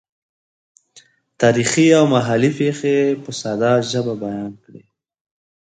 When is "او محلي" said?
1.97-2.51